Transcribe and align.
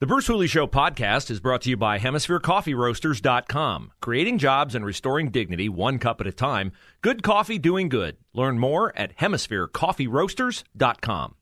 The 0.00 0.06
Bruce 0.06 0.28
Hooley 0.28 0.46
Show 0.46 0.68
podcast 0.68 1.28
is 1.28 1.40
brought 1.40 1.62
to 1.62 1.70
you 1.70 1.76
by 1.76 1.98
HemisphereCoffeeRoasters.com. 1.98 3.90
Creating 4.00 4.38
jobs 4.38 4.76
and 4.76 4.86
restoring 4.86 5.32
dignity 5.32 5.68
one 5.68 5.98
cup 5.98 6.20
at 6.20 6.28
a 6.28 6.32
time. 6.32 6.70
Good 7.00 7.24
coffee 7.24 7.58
doing 7.58 7.88
good. 7.88 8.16
Learn 8.32 8.60
more 8.60 8.96
at 8.96 9.16
HemisphereCoffeeRoasters.com. 9.16 11.34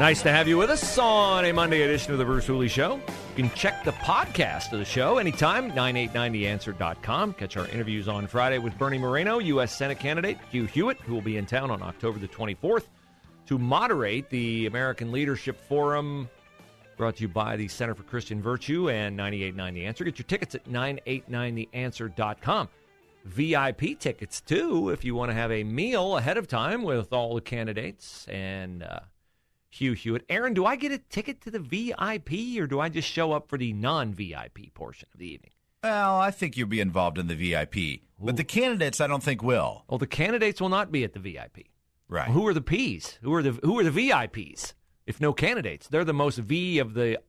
Nice 0.00 0.22
to 0.22 0.32
have 0.32 0.48
you 0.48 0.56
with 0.56 0.70
us 0.70 0.96
on 0.96 1.44
a 1.44 1.52
Monday 1.52 1.82
edition 1.82 2.14
of 2.14 2.18
the 2.18 2.24
Bruce 2.24 2.46
Hooley 2.46 2.68
Show. 2.68 2.94
You 2.94 3.02
can 3.36 3.50
check 3.50 3.84
the 3.84 3.92
podcast 3.92 4.72
of 4.72 4.78
the 4.78 4.86
show 4.86 5.18
anytime, 5.18 5.72
989theanswer.com. 5.72 7.34
Catch 7.34 7.58
our 7.58 7.68
interviews 7.68 8.08
on 8.08 8.26
Friday 8.26 8.56
with 8.56 8.78
Bernie 8.78 8.96
Moreno, 8.96 9.40
U.S. 9.40 9.76
Senate 9.76 9.98
candidate, 9.98 10.38
Hugh 10.50 10.64
Hewitt, 10.64 11.02
who 11.02 11.12
will 11.12 11.20
be 11.20 11.36
in 11.36 11.44
town 11.44 11.70
on 11.70 11.82
October 11.82 12.18
the 12.18 12.28
24th 12.28 12.86
to 13.44 13.58
moderate 13.58 14.30
the 14.30 14.64
American 14.64 15.12
Leadership 15.12 15.60
Forum 15.68 16.30
Brought 16.96 17.16
to 17.16 17.22
you 17.22 17.28
by 17.28 17.56
the 17.56 17.68
Center 17.68 17.94
for 17.94 18.04
Christian 18.04 18.40
Virtue 18.40 18.88
and 18.88 19.16
989 19.16 19.74
The 19.74 19.84
Answer. 19.84 20.04
Get 20.04 20.18
your 20.18 20.24
tickets 20.24 20.54
at 20.54 20.64
989theanswer.com. 20.64 22.68
VIP 23.24 23.98
tickets, 23.98 24.40
too, 24.40 24.90
if 24.90 25.04
you 25.04 25.14
want 25.14 25.30
to 25.30 25.34
have 25.34 25.50
a 25.50 25.64
meal 25.64 26.16
ahead 26.16 26.38
of 26.38 26.48
time 26.48 26.82
with 26.82 27.12
all 27.12 27.34
the 27.34 27.40
candidates 27.40 28.26
and 28.28 28.82
uh, 28.82 29.00
Hugh 29.68 29.92
Hewitt. 29.92 30.24
Aaron, 30.30 30.54
do 30.54 30.64
I 30.64 30.76
get 30.76 30.92
a 30.92 30.98
ticket 30.98 31.40
to 31.42 31.50
the 31.50 31.58
VIP 31.58 32.58
or 32.58 32.66
do 32.66 32.80
I 32.80 32.88
just 32.88 33.08
show 33.08 33.32
up 33.32 33.48
for 33.48 33.58
the 33.58 33.72
non 33.72 34.14
VIP 34.14 34.72
portion 34.72 35.08
of 35.12 35.18
the 35.18 35.26
evening? 35.26 35.50
Well, 35.84 36.18
I 36.18 36.30
think 36.30 36.56
you'll 36.56 36.68
be 36.68 36.80
involved 36.80 37.18
in 37.18 37.26
the 37.26 37.34
VIP, 37.34 37.76
Ooh. 37.76 37.98
but 38.20 38.36
the 38.36 38.44
candidates, 38.44 39.00
I 39.00 39.06
don't 39.06 39.22
think 39.22 39.42
will. 39.42 39.84
Well, 39.88 39.98
the 39.98 40.06
candidates 40.06 40.60
will 40.60 40.70
not 40.70 40.90
be 40.90 41.04
at 41.04 41.12
the 41.12 41.20
VIP. 41.20 41.66
Right. 42.08 42.28
Well, 42.28 42.38
who 42.38 42.46
are 42.46 42.54
the 42.54 42.62
P's? 42.62 43.18
Who 43.22 43.34
are 43.34 43.42
the 43.42 43.52
Who 43.62 43.78
are 43.78 43.84
the 43.84 43.90
VIPs? 43.90 44.72
If 45.06 45.20
no 45.20 45.32
candidates. 45.32 45.88
They're 45.88 46.04
the 46.04 46.12
most 46.12 46.38
V 46.38 46.78
of 46.78 46.94
the 46.94 47.20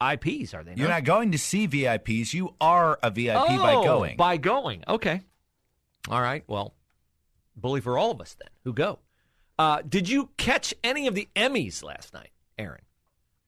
IPs, 0.00 0.54
are 0.54 0.62
they? 0.62 0.72
Not? 0.72 0.78
You're 0.78 0.88
not 0.88 1.04
going 1.04 1.32
to 1.32 1.38
see 1.38 1.66
VIPs. 1.66 2.32
You 2.34 2.54
are 2.60 2.98
a 3.02 3.10
VIP 3.10 3.36
oh, 3.36 3.58
by 3.58 3.72
going. 3.72 4.16
By 4.16 4.36
going. 4.36 4.84
Okay. 4.86 5.22
All 6.08 6.20
right. 6.20 6.44
Well, 6.46 6.74
bully 7.56 7.80
for 7.80 7.98
all 7.98 8.10
of 8.10 8.20
us 8.20 8.36
then 8.38 8.48
who 8.64 8.72
go. 8.72 8.98
Uh, 9.58 9.82
did 9.86 10.08
you 10.08 10.30
catch 10.36 10.72
any 10.84 11.06
of 11.06 11.14
the 11.14 11.28
Emmys 11.34 11.82
last 11.82 12.14
night, 12.14 12.30
Aaron? 12.58 12.82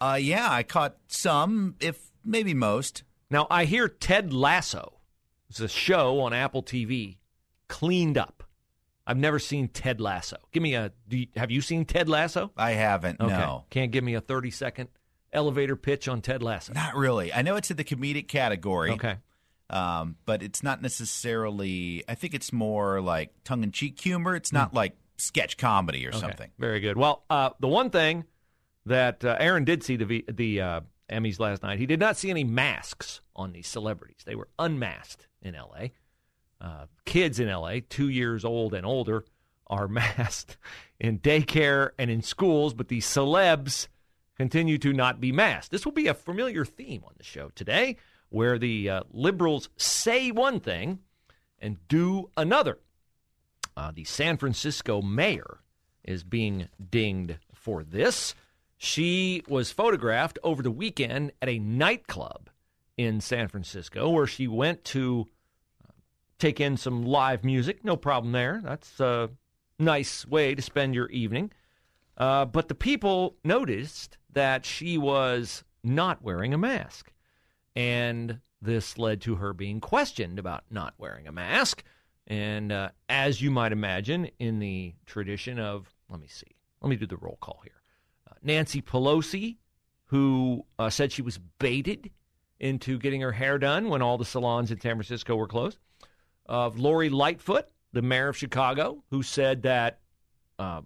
Uh, 0.00 0.18
yeah, 0.20 0.50
I 0.50 0.62
caught 0.62 0.96
some, 1.06 1.76
if 1.78 2.10
maybe 2.24 2.54
most. 2.54 3.04
Now 3.30 3.46
I 3.48 3.64
hear 3.64 3.86
Ted 3.86 4.32
Lasso. 4.32 4.94
It's 5.48 5.60
a 5.60 5.68
show 5.68 6.20
on 6.20 6.32
Apple 6.32 6.62
TV, 6.62 7.18
cleaned 7.68 8.18
up. 8.18 8.44
I've 9.10 9.16
never 9.16 9.40
seen 9.40 9.66
Ted 9.66 10.00
Lasso. 10.00 10.36
Give 10.52 10.62
me 10.62 10.74
a. 10.74 10.92
You, 11.08 11.26
have 11.34 11.50
you 11.50 11.62
seen 11.62 11.84
Ted 11.84 12.08
Lasso? 12.08 12.52
I 12.56 12.72
haven't. 12.72 13.20
Okay. 13.20 13.32
No. 13.32 13.64
Can't 13.68 13.90
give 13.90 14.04
me 14.04 14.14
a 14.14 14.20
thirty 14.20 14.52
second 14.52 14.88
elevator 15.32 15.74
pitch 15.74 16.06
on 16.06 16.20
Ted 16.20 16.44
Lasso. 16.44 16.72
Not 16.74 16.94
really. 16.94 17.32
I 17.32 17.42
know 17.42 17.56
it's 17.56 17.72
in 17.72 17.76
the 17.76 17.82
comedic 17.82 18.28
category. 18.28 18.92
Okay. 18.92 19.16
Um, 19.68 20.14
but 20.26 20.44
it's 20.44 20.62
not 20.62 20.80
necessarily. 20.80 22.04
I 22.08 22.14
think 22.14 22.34
it's 22.34 22.52
more 22.52 23.00
like 23.00 23.32
tongue 23.42 23.64
in 23.64 23.72
cheek 23.72 23.98
humor. 23.98 24.36
It's 24.36 24.52
not 24.52 24.70
mm. 24.70 24.76
like 24.76 24.96
sketch 25.16 25.56
comedy 25.56 26.06
or 26.06 26.10
okay. 26.10 26.20
something. 26.20 26.50
Very 26.56 26.78
good. 26.78 26.96
Well, 26.96 27.24
uh, 27.28 27.50
the 27.58 27.66
one 27.66 27.90
thing 27.90 28.26
that 28.86 29.24
uh, 29.24 29.36
Aaron 29.40 29.64
did 29.64 29.82
see 29.82 29.96
the 29.96 30.24
the 30.30 30.60
uh, 30.60 30.80
Emmys 31.10 31.40
last 31.40 31.64
night, 31.64 31.80
he 31.80 31.86
did 31.86 31.98
not 31.98 32.16
see 32.16 32.30
any 32.30 32.44
masks 32.44 33.22
on 33.34 33.50
these 33.50 33.66
celebrities. 33.66 34.20
They 34.24 34.36
were 34.36 34.48
unmasked 34.56 35.26
in 35.42 35.56
L.A 35.56 35.94
uh, 36.60 36.86
kids 37.04 37.40
in 37.40 37.48
LA, 37.48 37.76
two 37.88 38.08
years 38.08 38.44
old 38.44 38.74
and 38.74 38.84
older, 38.84 39.24
are 39.66 39.88
masked 39.88 40.56
in 40.98 41.18
daycare 41.18 41.90
and 41.98 42.10
in 42.10 42.22
schools, 42.22 42.74
but 42.74 42.88
the 42.88 43.00
celebs 43.00 43.88
continue 44.36 44.78
to 44.78 44.92
not 44.92 45.20
be 45.20 45.32
masked. 45.32 45.70
This 45.70 45.84
will 45.84 45.92
be 45.92 46.06
a 46.06 46.14
familiar 46.14 46.64
theme 46.64 47.02
on 47.06 47.12
the 47.16 47.24
show 47.24 47.50
today, 47.54 47.96
where 48.30 48.58
the 48.58 48.88
uh, 48.88 49.02
liberals 49.12 49.68
say 49.76 50.30
one 50.30 50.60
thing 50.60 51.00
and 51.58 51.76
do 51.88 52.30
another. 52.36 52.78
Uh, 53.76 53.92
the 53.94 54.04
San 54.04 54.36
Francisco 54.36 55.02
mayor 55.02 55.60
is 56.04 56.24
being 56.24 56.68
dinged 56.90 57.36
for 57.54 57.82
this. 57.82 58.34
She 58.78 59.42
was 59.46 59.72
photographed 59.72 60.38
over 60.42 60.62
the 60.62 60.70
weekend 60.70 61.32
at 61.42 61.48
a 61.48 61.58
nightclub 61.58 62.48
in 62.96 63.20
San 63.20 63.48
Francisco 63.48 64.08
where 64.10 64.26
she 64.26 64.48
went 64.48 64.84
to 64.86 65.28
take 66.40 66.60
in 66.60 66.76
some 66.76 67.04
live 67.04 67.44
music. 67.44 67.84
No 67.84 67.96
problem 67.96 68.32
there. 68.32 68.60
That's 68.64 68.98
a 68.98 69.30
nice 69.78 70.26
way 70.26 70.54
to 70.54 70.62
spend 70.62 70.94
your 70.94 71.08
evening. 71.10 71.52
Uh, 72.16 72.44
but 72.44 72.68
the 72.68 72.74
people 72.74 73.36
noticed 73.44 74.18
that 74.32 74.64
she 74.64 74.98
was 74.98 75.64
not 75.84 76.22
wearing 76.22 76.52
a 76.52 76.58
mask. 76.58 77.12
And 77.76 78.40
this 78.60 78.98
led 78.98 79.20
to 79.22 79.36
her 79.36 79.52
being 79.52 79.80
questioned 79.80 80.38
about 80.38 80.64
not 80.70 80.94
wearing 80.98 81.26
a 81.26 81.32
mask. 81.32 81.84
And 82.26 82.72
uh, 82.72 82.90
as 83.08 83.40
you 83.40 83.50
might 83.50 83.72
imagine, 83.72 84.30
in 84.38 84.58
the 84.58 84.94
tradition 85.06 85.58
of, 85.58 85.92
let 86.08 86.20
me 86.20 86.28
see, 86.28 86.46
let 86.80 86.90
me 86.90 86.96
do 86.96 87.06
the 87.06 87.16
roll 87.16 87.38
call 87.40 87.60
here. 87.62 87.80
Uh, 88.28 88.34
Nancy 88.42 88.82
Pelosi, 88.82 89.56
who 90.06 90.64
uh, 90.78 90.90
said 90.90 91.12
she 91.12 91.22
was 91.22 91.38
baited 91.58 92.10
into 92.58 92.98
getting 92.98 93.22
her 93.22 93.32
hair 93.32 93.58
done 93.58 93.88
when 93.88 94.02
all 94.02 94.18
the 94.18 94.24
salons 94.24 94.70
in 94.70 94.80
San 94.80 94.96
Francisco 94.96 95.34
were 95.34 95.48
closed 95.48 95.78
of 96.50 96.78
Lori 96.78 97.08
Lightfoot, 97.08 97.66
the 97.92 98.02
mayor 98.02 98.28
of 98.28 98.36
Chicago, 98.36 99.04
who 99.10 99.22
said 99.22 99.62
that, 99.62 100.00
uh, 100.58 100.82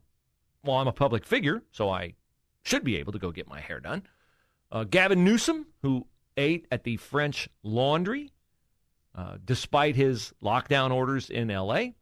well, 0.62 0.76
I'm 0.76 0.86
a 0.86 0.92
public 0.92 1.24
figure, 1.24 1.62
so 1.72 1.88
I 1.88 2.14
should 2.62 2.84
be 2.84 2.96
able 2.96 3.12
to 3.12 3.18
go 3.18 3.32
get 3.32 3.48
my 3.48 3.60
hair 3.60 3.80
done. 3.80 4.02
Uh, 4.70 4.84
Gavin 4.84 5.24
Newsom, 5.24 5.66
who 5.82 6.06
ate 6.36 6.66
at 6.70 6.84
the 6.84 6.98
French 6.98 7.48
Laundry 7.62 8.30
uh, 9.14 9.38
despite 9.44 9.96
his 9.96 10.34
lockdown 10.42 10.92
orders 10.92 11.30
in 11.30 11.50
L.A. 11.50 11.94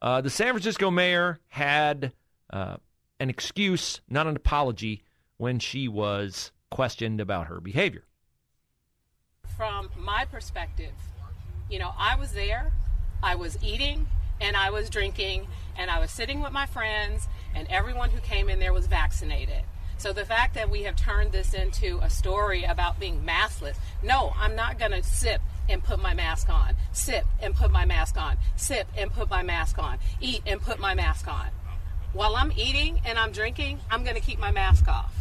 Uh, 0.00 0.20
the 0.20 0.30
San 0.30 0.52
Francisco 0.52 0.90
mayor 0.90 1.40
had 1.48 2.12
uh, 2.50 2.76
an 3.18 3.30
excuse, 3.30 4.00
not 4.08 4.26
an 4.26 4.36
apology, 4.36 5.02
when 5.38 5.58
she 5.58 5.88
was 5.88 6.52
questioned 6.70 7.20
about 7.20 7.46
her 7.48 7.60
behavior. 7.60 8.04
From 9.56 9.90
my 9.96 10.24
perspective, 10.24 10.92
you 11.68 11.78
know, 11.78 11.92
I 11.98 12.14
was 12.14 12.32
there. 12.32 12.72
I 13.22 13.34
was 13.34 13.58
eating 13.62 14.06
and 14.40 14.56
I 14.56 14.70
was 14.70 14.90
drinking 14.90 15.46
and 15.76 15.90
I 15.90 15.98
was 15.98 16.10
sitting 16.10 16.40
with 16.40 16.52
my 16.52 16.66
friends 16.66 17.28
and 17.54 17.66
everyone 17.68 18.10
who 18.10 18.20
came 18.20 18.48
in 18.48 18.58
there 18.58 18.72
was 18.72 18.86
vaccinated. 18.86 19.62
So 19.98 20.12
the 20.12 20.24
fact 20.24 20.54
that 20.54 20.70
we 20.70 20.84
have 20.84 20.94
turned 20.94 21.32
this 21.32 21.54
into 21.54 21.98
a 22.02 22.08
story 22.08 22.62
about 22.62 23.00
being 23.00 23.24
maskless, 23.24 23.76
no, 24.02 24.32
I'm 24.38 24.54
not 24.54 24.78
going 24.78 24.92
to 24.92 25.02
sip 25.02 25.40
and 25.68 25.82
put 25.82 26.00
my 26.00 26.14
mask 26.14 26.48
on, 26.48 26.76
sip 26.92 27.26
and 27.40 27.54
put 27.54 27.72
my 27.72 27.84
mask 27.84 28.16
on, 28.16 28.36
sip 28.56 28.86
and 28.96 29.12
put 29.12 29.28
my 29.28 29.42
mask 29.42 29.78
on, 29.78 29.98
eat 30.20 30.42
and 30.46 30.60
put 30.60 30.78
my 30.78 30.94
mask 30.94 31.26
on. 31.26 31.48
While 32.12 32.36
I'm 32.36 32.52
eating 32.52 33.00
and 33.04 33.18
I'm 33.18 33.32
drinking, 33.32 33.80
I'm 33.90 34.04
going 34.04 34.14
to 34.14 34.22
keep 34.22 34.38
my 34.38 34.52
mask 34.52 34.86
off. 34.86 35.12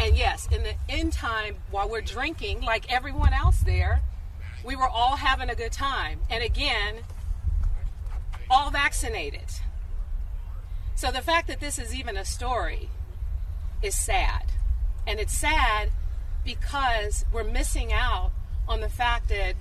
And 0.00 0.16
yes, 0.16 0.48
in 0.50 0.64
the 0.64 0.74
end 0.88 1.12
time, 1.12 1.56
while 1.70 1.88
we're 1.88 2.00
drinking, 2.00 2.62
like 2.62 2.92
everyone 2.92 3.32
else 3.32 3.60
there, 3.60 4.02
we 4.64 4.74
were 4.76 4.88
all 4.88 5.16
having 5.16 5.48
a 5.48 5.54
good 5.54 5.72
time. 5.72 6.20
And 6.28 6.42
again, 6.42 6.96
all 8.50 8.70
vaccinated. 8.70 9.50
So 10.94 11.10
the 11.10 11.22
fact 11.22 11.48
that 11.48 11.60
this 11.60 11.78
is 11.78 11.94
even 11.94 12.16
a 12.16 12.24
story 12.24 12.88
is 13.82 13.94
sad. 13.94 14.46
And 15.06 15.20
it's 15.20 15.32
sad 15.32 15.90
because 16.44 17.24
we're 17.32 17.44
missing 17.44 17.92
out 17.92 18.32
on 18.66 18.80
the 18.80 18.88
fact 18.88 19.28
that 19.28 19.54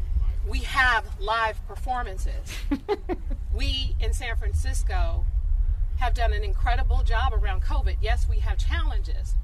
we 0.47 0.59
have 0.59 1.05
live 1.19 1.65
performances. 1.67 2.57
we 3.53 3.95
in 3.99 4.13
San 4.13 4.35
Francisco 4.35 5.25
have 5.97 6.13
done 6.13 6.33
an 6.33 6.43
incredible 6.43 7.03
job 7.03 7.33
around 7.33 7.63
COVID. 7.63 7.97
Yes, 8.01 8.27
we 8.29 8.39
have 8.39 8.57
challenges, 8.57 9.35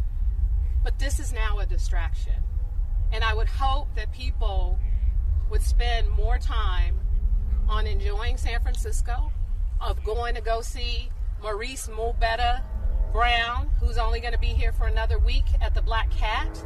but 0.84 1.00
this 1.00 1.20
is 1.20 1.34
now 1.34 1.60
a 1.60 1.66
distraction. 1.66 2.34
And 3.12 3.24
I 3.24 3.34
would 3.34 3.48
hope 3.48 3.94
that 3.96 4.12
people 4.12 4.80
would 5.50 5.62
spend 5.62 6.10
more 6.10 6.38
time 6.38 7.00
on 7.68 7.88
enjoying 7.88 8.38
San 8.38 8.62
Francisco, 8.62 9.32
of 9.82 10.04
going 10.04 10.36
to 10.36 10.42
go 10.42 10.62
see 10.62 11.10
Maurice 11.42 11.88
Mobetta 11.88 12.64
Brown, 13.12 13.70
who's 13.80 13.98
only 13.98 14.20
going 14.20 14.34
to 14.34 14.40
be 14.40 14.48
here 14.48 14.72
for 14.72 14.88
another 14.88 15.20
week 15.20 15.46
at 15.62 15.74
the 15.74 15.82
Black 15.82 16.10
Cat, 16.12 16.66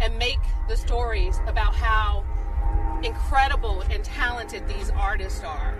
and 0.00 0.16
make 0.18 0.38
the 0.68 0.76
stories 0.76 1.38
about 1.46 1.74
how 1.74 2.24
incredible 3.02 3.82
and 3.90 4.04
talented 4.04 4.66
these 4.68 4.90
artists 4.90 5.42
are, 5.42 5.78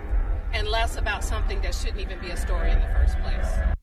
and 0.53 0.67
less 0.67 0.97
about 0.97 1.23
something 1.23 1.61
that 1.61 1.73
shouldn't 1.75 1.99
even 1.99 2.19
be 2.19 2.29
a 2.29 2.37
story 2.37 2.71
in 2.71 2.79
the 2.79 2.87
first 2.87 3.17
place. 3.19 3.75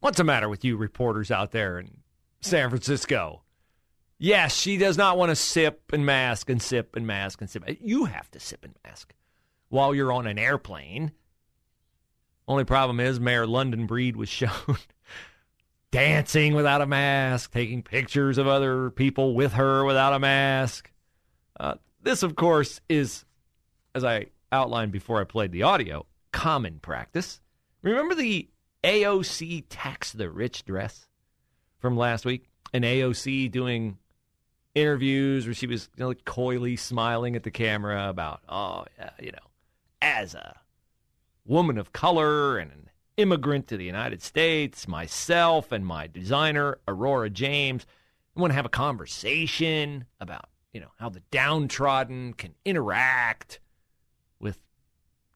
What's 0.00 0.18
the 0.18 0.24
matter 0.24 0.48
with 0.48 0.64
you 0.64 0.76
reporters 0.76 1.30
out 1.30 1.52
there 1.52 1.78
in 1.78 1.98
San 2.40 2.68
Francisco? 2.70 3.42
Yes, 4.18 4.56
she 4.56 4.78
does 4.78 4.96
not 4.96 5.18
want 5.18 5.30
to 5.30 5.36
sip 5.36 5.92
and 5.92 6.06
mask 6.06 6.48
and 6.48 6.62
sip 6.62 6.96
and 6.96 7.06
mask 7.06 7.40
and 7.40 7.50
sip. 7.50 7.64
You 7.80 8.04
have 8.04 8.30
to 8.30 8.40
sip 8.40 8.64
and 8.64 8.74
mask 8.84 9.12
while 9.68 9.94
you're 9.94 10.12
on 10.12 10.26
an 10.26 10.38
airplane. 10.38 11.12
Only 12.48 12.64
problem 12.64 13.00
is 13.00 13.18
Mayor 13.18 13.46
London 13.46 13.86
Breed 13.86 14.16
was 14.16 14.28
shown 14.28 14.50
dancing 15.90 16.54
without 16.54 16.80
a 16.80 16.86
mask, 16.86 17.52
taking 17.52 17.82
pictures 17.82 18.38
of 18.38 18.46
other 18.46 18.90
people 18.90 19.34
with 19.34 19.54
her 19.54 19.84
without 19.84 20.12
a 20.12 20.18
mask. 20.18 20.92
Uh, 21.58 21.74
this, 22.02 22.22
of 22.22 22.36
course, 22.36 22.80
is, 22.88 23.24
as 23.94 24.04
I 24.04 24.26
outlined 24.52 24.92
before 24.92 25.20
I 25.20 25.24
played 25.24 25.52
the 25.52 25.64
audio, 25.64 26.06
common 26.32 26.78
practice. 26.78 27.40
Remember 27.82 28.14
the 28.14 28.48
AOC 28.84 29.64
tax 29.68 30.12
the 30.12 30.30
rich 30.30 30.64
dress 30.64 31.08
from 31.78 31.96
last 31.96 32.24
week? 32.24 32.44
An 32.72 32.82
AOC 32.82 33.50
doing 33.50 33.98
interviews 34.74 35.46
where 35.46 35.54
she 35.54 35.66
was 35.66 35.88
you 35.96 36.02
know, 36.02 36.08
like 36.08 36.24
coyly 36.24 36.76
smiling 36.76 37.34
at 37.34 37.42
the 37.42 37.50
camera 37.50 38.08
about, 38.08 38.42
oh, 38.48 38.84
yeah, 38.98 39.10
you 39.20 39.32
know, 39.32 39.38
as 40.00 40.34
a 40.34 40.60
woman 41.44 41.78
of 41.78 41.92
color 41.92 42.58
and 42.58 42.72
an 42.72 42.90
immigrant 43.16 43.66
to 43.68 43.76
the 43.76 43.84
United 43.84 44.22
States, 44.22 44.88
myself 44.88 45.72
and 45.72 45.86
my 45.86 46.06
designer, 46.06 46.78
Aurora 46.86 47.30
James, 47.30 47.86
I 48.36 48.40
want 48.40 48.50
to 48.50 48.56
have 48.56 48.66
a 48.66 48.70
conversation 48.70 50.04
about, 50.20 50.48
you 50.72 50.80
know, 50.80 50.90
how 50.98 51.08
the 51.08 51.22
downtrodden 51.30 52.34
can 52.34 52.54
interact 52.64 53.60
with 54.38 54.58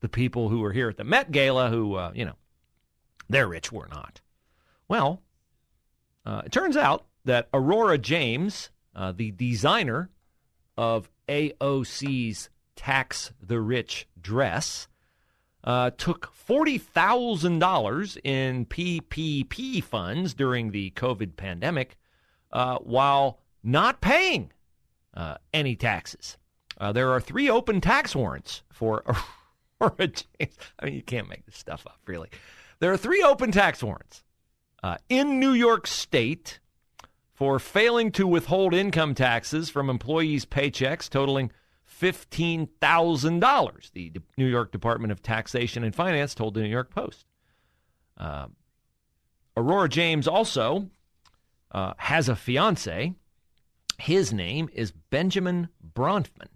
the 0.01 0.09
people 0.09 0.49
who 0.49 0.63
are 0.65 0.73
here 0.73 0.91
at 0.91 0.97
the 0.97 1.05
Met 1.05 1.31
Gala 1.31 1.69
who, 1.69 1.95
uh, 1.95 2.13
you 2.15 2.25
know, 2.25 2.37
they're 3.29 3.49
rich, 3.49 3.73
we're 3.73 3.89
not. 3.89 4.21
Well, 4.89 5.23
uh, 6.27 6.43
it 6.45 6.53
turns 6.53 6.77
out 6.77 7.07
that 7.25 7.49
Aurora 7.55 7.97
James 7.97 8.71
uh, 8.95 9.13
the 9.13 9.31
designer 9.31 10.11
of 10.77 11.11
AOC's 11.29 12.51
Tax 12.81 13.31
the 13.43 13.61
Rich 13.61 14.09
dress, 14.19 14.89
uh, 15.63 15.91
took 15.99 16.33
$40,000 16.49 18.19
in 18.25 18.65
PPP 18.65 19.85
funds 19.85 20.33
during 20.33 20.71
the 20.71 20.91
COVID 20.93 21.37
pandemic 21.37 21.99
uh, 22.51 22.79
while 22.79 23.39
not 23.63 24.01
paying 24.01 24.51
uh, 25.13 25.35
any 25.53 25.77
taxes. 25.77 26.39
Uh, 26.79 26.91
there 26.91 27.11
are 27.11 27.21
three 27.21 27.51
open 27.51 27.83
tax 27.83 28.17
warrants 28.17 28.63
for 28.73 29.05
James. 29.99 30.57
I 30.79 30.87
mean, 30.87 30.95
you 30.95 31.03
can't 31.03 31.29
make 31.29 31.45
this 31.45 31.59
stuff 31.59 31.87
up, 31.87 32.01
really. 32.07 32.31
There 32.79 32.91
are 32.91 32.97
three 32.97 33.23
open 33.23 33.53
tax 33.53 33.83
warrants 33.83 34.25
uh, 34.83 34.97
in 35.11 35.39
New 35.39 35.53
York 35.53 35.87
State 35.87 36.61
for 37.35 37.59
failing 37.59 38.11
to 38.13 38.27
withhold 38.27 38.73
income 38.73 39.15
taxes 39.15 39.69
from 39.69 39.91
employees' 39.91 40.47
paychecks 40.47 41.11
totaling 41.11 41.53
$15,000, 42.01 43.93
the 43.93 44.13
New 44.37 44.47
York 44.47 44.73
Department 44.73 45.13
of 45.13 45.23
Taxation 45.23 45.85
and 45.85 45.95
Finance 45.95 46.35
told 46.35 46.55
the 46.55 46.63
New 46.63 46.69
York 46.69 46.95
Post. 46.95 47.27
Uh, 48.17 48.47
Aurora 49.57 49.89
James 49.89 50.27
also 50.27 50.89
uh, 51.73 51.95
has 51.99 52.29
a 52.29 52.37
fiance. 52.37 53.15
His 53.99 54.33
name 54.33 54.69
is 54.73 54.93
Benjamin 54.93 55.69
Bronfman. 55.95 56.49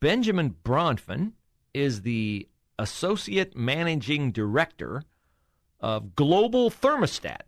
Benjamin 0.00 0.56
Bronfman 0.62 1.32
is 1.72 2.02
the 2.02 2.48
Associate 2.78 3.56
Managing 3.56 4.32
Director 4.32 5.02
of 5.80 6.14
Global 6.14 6.70
Thermostat, 6.70 7.42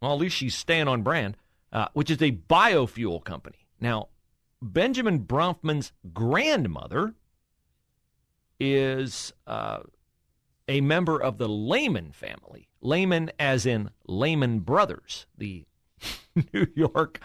well, 0.00 0.12
at 0.12 0.18
least 0.18 0.36
she's 0.36 0.54
staying 0.54 0.88
on 0.88 1.02
brand, 1.02 1.36
uh, 1.72 1.88
which 1.94 2.10
is 2.10 2.20
a 2.20 2.32
biofuel 2.32 3.24
company. 3.24 3.66
Now, 3.80 4.08
Benjamin 4.64 5.20
Bronfman's 5.20 5.92
grandmother 6.12 7.14
is 8.58 9.32
uh, 9.46 9.80
a 10.66 10.80
member 10.80 11.20
of 11.20 11.36
the 11.38 11.48
Lehman 11.48 12.12
family. 12.12 12.68
Lehman, 12.80 13.30
as 13.38 13.66
in 13.66 13.90
Lehman 14.06 14.60
Brothers, 14.60 15.26
the 15.36 15.66
New 16.52 16.66
York 16.74 17.20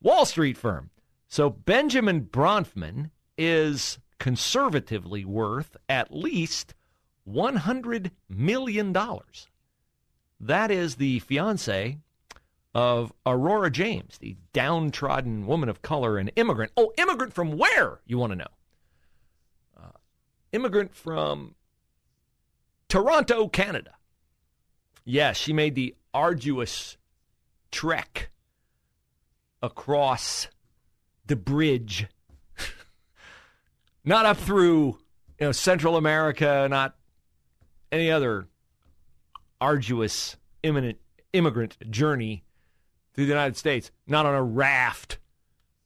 Wall 0.00 0.26
Street 0.26 0.58
firm. 0.58 0.90
So 1.28 1.48
Benjamin 1.50 2.22
Bronfman 2.22 3.10
is 3.38 3.98
conservatively 4.18 5.24
worth 5.24 5.76
at 5.88 6.12
least 6.12 6.74
$100 7.28 8.10
million. 8.28 8.96
That 10.40 10.70
is 10.70 10.96
the 10.96 11.20
fiance 11.20 11.98
of 12.74 13.12
Aurora 13.26 13.70
James, 13.70 14.18
the 14.18 14.36
downtrodden 14.52 15.46
woman 15.46 15.68
of 15.68 15.82
color 15.82 16.16
and 16.16 16.32
immigrant. 16.36 16.72
Oh, 16.76 16.92
immigrant 16.96 17.34
from 17.34 17.58
where? 17.58 18.00
You 18.06 18.18
want 18.18 18.32
to 18.32 18.36
know? 18.36 18.46
Uh, 19.76 19.90
immigrant 20.52 20.94
from 20.94 21.54
Toronto, 22.88 23.48
Canada. 23.48 23.92
Yes, 25.04 25.36
she 25.36 25.52
made 25.52 25.74
the 25.74 25.94
arduous 26.14 26.96
trek 27.70 28.30
across 29.62 30.48
the 31.26 31.36
bridge, 31.36 32.06
not 34.04 34.26
up 34.26 34.36
through 34.36 34.98
you 35.38 35.46
know 35.46 35.52
Central 35.52 35.96
America, 35.96 36.66
not 36.70 36.94
any 37.90 38.10
other 38.10 38.46
arduous 39.60 40.36
imminent 40.62 40.98
immigrant 41.32 41.76
journey 41.90 42.44
through 43.14 43.26
the 43.26 43.32
United 43.32 43.56
States, 43.56 43.90
not 44.06 44.26
on 44.26 44.34
a 44.34 44.42
raft 44.42 45.18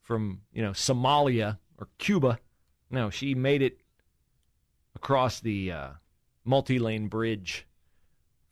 from, 0.00 0.43
you 0.52 0.62
know, 0.62 0.70
Somalia 0.70 1.58
or 1.78 1.88
Cuba. 1.99 2.38
No, 2.90 3.11
she 3.11 3.34
made 3.34 3.62
it 3.62 3.81
across 4.94 5.40
the 5.40 5.73
uh, 5.73 5.88
multi-lane 6.44 7.08
bridge 7.08 7.67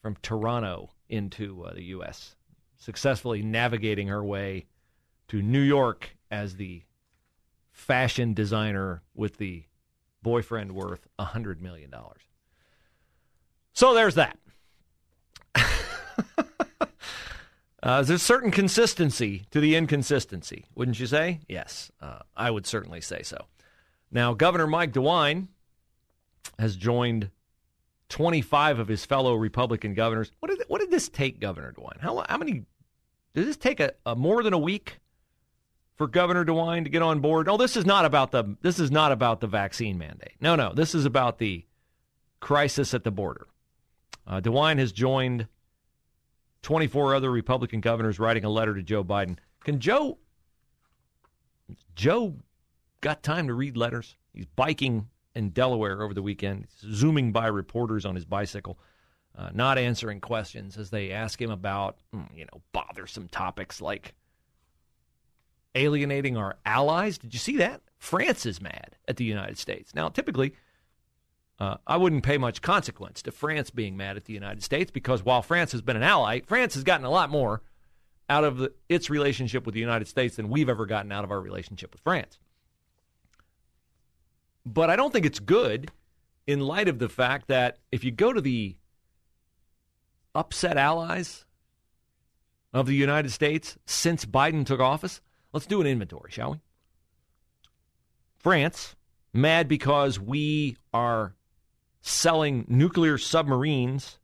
from 0.03 0.17
Toronto 0.23 0.91
into 1.09 1.65
uh, 1.65 1.73
the 1.73 1.85
U.S., 1.85 2.37
successfully 2.77 3.43
navigating 3.43 4.09
her 4.09 4.25
way 4.25 4.67
to 5.29 5.41
New 5.41 5.61
York 5.61 6.17
as 6.31 6.57
the 6.57 6.83
fashion 7.71 8.35
designer 8.35 9.03
with 9.15 9.37
the 9.39 9.65
boyfriend 10.23 10.73
worth 10.73 11.07
$100 11.19 11.61
million. 11.61 11.91
So 13.73 13.95
there's 13.95 14.17
that. 14.17 14.39
Uh, 17.85 17.97
there's 17.97 18.23
a 18.23 18.25
certain 18.25 18.51
consistency 18.51 19.45
to 19.51 19.61
the 19.61 19.77
inconsistency, 19.77 20.65
wouldn't 20.75 20.99
you 20.99 21.07
say? 21.07 21.41
Yes, 21.51 21.93
uh, 22.01 22.21
I 22.35 22.51
would 22.51 22.67
certainly 22.67 23.03
say 23.03 23.23
so. 23.23 23.45
Now, 24.11 24.33
Governor 24.33 24.67
Mike 24.67 24.95
DeWine 24.95 25.49
has 26.59 26.77
joined 26.77 27.31
25 28.09 28.79
of 28.79 28.89
his 28.89 29.05
fellow 29.05 29.35
Republican 29.35 29.93
governors. 29.93 30.33
What 30.41 30.49
did 30.49 30.65
what 30.67 30.81
did 30.81 30.91
this 30.91 31.11
take, 31.11 31.41
Governor 31.41 31.75
DeWine? 31.77 32.01
How 32.01 32.25
how 32.27 32.39
many? 32.39 32.65
Did 33.35 33.47
this 33.47 33.59
take 33.59 33.81
a, 33.81 33.93
a 34.07 34.17
more 34.17 34.43
than 34.43 34.55
a 34.55 34.59
week 34.59 35.01
for 35.97 36.07
Governor 36.07 36.47
DeWine 36.47 36.85
to 36.85 36.91
get 36.91 37.03
on 37.03 37.21
board? 37.21 37.49
No, 37.49 37.59
this 37.59 37.77
is 37.77 37.85
not 37.85 38.07
about 38.07 38.31
the 38.31 38.57
this 38.63 38.79
is 38.79 38.91
not 38.91 39.13
about 39.13 39.41
the 39.41 39.47
vaccine 39.47 39.99
mandate. 39.99 40.37
No, 40.41 40.57
no, 40.57 40.73
this 40.73 40.95
is 40.95 41.05
about 41.05 41.39
the 41.39 41.67
crisis 42.41 42.95
at 42.95 43.05
the 43.05 43.11
border. 43.11 43.47
Uh, 44.27 44.41
DeWine 44.41 44.79
has 44.79 44.91
joined 44.91 45.49
24 46.65 47.15
other 47.15 47.31
Republican 47.31 47.81
governors 47.81 48.19
writing 48.19 48.45
a 48.45 48.49
letter 48.49 48.75
to 48.75 48.83
Joe 48.83 49.05
Biden. 49.05 49.37
Can 49.63 49.79
Joe 49.79 50.19
Joe 51.95 52.37
got 53.01 53.23
time 53.23 53.47
to 53.47 53.55
read 53.55 53.77
letters? 53.77 54.17
He's 54.33 54.47
biking 54.47 55.09
in 55.35 55.51
Delaware 55.51 56.03
over 56.03 56.15
the 56.15 56.23
weekend, 56.23 56.67
zooming 56.81 57.33
by 57.33 57.47
reporters 57.49 58.07
on 58.07 58.15
his 58.15 58.25
bicycle, 58.25 58.79
uh, 59.37 59.51
not 59.53 59.79
answering 59.79 60.21
questions 60.21 60.77
as 60.79 60.91
they 60.91 61.11
ask 61.13 61.41
him 61.41 61.51
about, 61.51 61.99
hmm, 62.13 62.23
you 62.35 62.47
know, 62.47 62.63
bothersome 62.73 63.29
topics 63.29 63.81
like 63.81 64.15
alienating 65.75 66.37
our 66.37 66.57
allies. 66.65 67.19
Did 67.19 67.35
you 67.35 67.41
see 67.41 67.59
that? 67.59 67.83
France 67.99 68.47
is 68.47 68.61
mad 68.61 68.97
at 69.07 69.17
the 69.17 69.25
United 69.25 69.59
States. 69.59 69.95
Now, 69.95 70.09
typically, 70.09 70.55
uh, 71.61 71.77
I 71.87 71.97
wouldn't 71.97 72.25
pay 72.25 72.39
much 72.39 72.63
consequence 72.63 73.23
to 73.23 73.33
France 73.33 73.71
being 73.71 73.97
mad 73.97 74.17
at 74.17 74.25
the 74.25 74.33
United 74.33 74.63
States 74.63 74.91
because 74.91 75.25
while 75.25 75.43
France 75.43 75.73
has 75.73 75.83
been 75.83 75.97
an 75.97 76.03
ally, 76.03 76.41
France 76.47 76.75
has 76.75 76.85
gotten 76.85 77.07
a 77.07 77.11
lot 77.11 77.31
more 77.31 77.63
out 78.29 78.45
of 78.45 78.59
the, 78.59 78.73
its 78.89 79.11
relationship 79.11 79.67
with 79.67 79.75
the 79.75 79.81
United 79.81 80.09
States 80.09 80.37
than 80.37 80.49
we've 80.49 80.69
ever 80.69 80.87
gotten 80.87 81.13
out 81.13 81.25
of 81.25 81.31
our 81.31 81.41
relationship 81.41 81.93
with 81.93 82.01
France. 82.01 82.39
But 84.67 84.91
I 84.91 84.97
don't 84.97 85.13
think 85.13 85.27
it's 85.27 85.41
good 85.41 85.91
in 86.47 86.61
light 86.61 86.89
of 86.89 86.99
the 86.99 87.09
fact 87.09 87.49
that 87.49 87.79
if 87.93 88.03
you 88.03 88.11
go 88.11 88.33
to 88.33 88.41
the 88.41 88.77
upset 90.35 90.77
allies, 90.77 91.45
of 92.75 92.87
the 92.87 92.95
United 92.95 93.31
States 93.31 93.79
since 93.87 94.27
Biden 94.27 94.67
took 94.67 94.81
office? 94.81 95.23
Let's 95.53 95.65
do 95.65 95.81
an 95.81 95.87
inventory, 95.87 96.33
shall 96.33 96.51
we? 96.51 96.61
France, 98.37 98.97
mad 99.33 99.69
because 99.69 100.19
we 100.19 100.77
are 100.93 101.37
selling 102.07 102.67
nuclear 102.69 103.17
submarines 103.17 104.19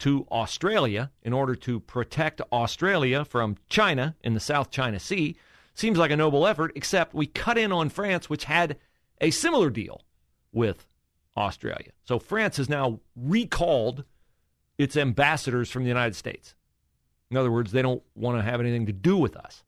to 0.00 0.26
Australia 0.32 1.12
in 1.22 1.32
order 1.32 1.54
to 1.54 1.78
protect 1.78 2.40
Australia 2.52 3.24
from 3.24 3.56
China 3.68 4.16
in 4.24 4.34
the 4.34 4.40
South 4.40 4.68
China 4.68 4.98
Sea. 4.98 5.36
Seems 5.74 5.96
like 5.96 6.10
a 6.10 6.16
noble 6.16 6.44
effort, 6.44 6.72
except 6.74 7.14
we 7.14 7.26
cut 7.28 7.56
in 7.56 7.70
on 7.70 7.88
France, 7.88 8.28
which 8.28 8.44
had 8.44 8.78
a 9.20 9.30
similar 9.30 9.70
deal 9.70 10.02
with 10.52 10.88
Australia. 11.36 11.92
So 12.02 12.18
France 12.18 12.56
has 12.56 12.68
now 12.68 12.98
recalled 13.14 14.02
its 14.76 14.96
ambassadors 14.96 15.70
from 15.70 15.84
the 15.84 15.88
United 15.88 16.16
States. 16.16 16.56
In 17.30 17.36
other 17.36 17.52
words, 17.52 17.70
they 17.70 17.82
don't 17.82 18.02
want 18.16 18.38
to 18.38 18.42
have 18.42 18.58
anything 18.58 18.86
to 18.86 18.92
do 18.92 19.16
with 19.16 19.36
us. 19.36 19.62